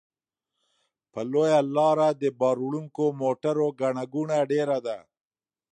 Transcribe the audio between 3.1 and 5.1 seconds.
موټرو ګڼه ګوڼه ډېره ده.